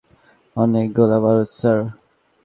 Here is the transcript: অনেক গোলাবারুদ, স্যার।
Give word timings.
অনেক 0.55 0.85
গোলাবারুদ, 0.97 1.49
স্যার। 1.59 1.79